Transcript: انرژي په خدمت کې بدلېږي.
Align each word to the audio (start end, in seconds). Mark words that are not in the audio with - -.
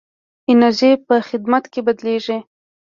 انرژي 0.51 0.91
په 1.07 1.15
خدمت 1.27 1.63
کې 1.71 1.79
بدلېږي. 1.87 2.37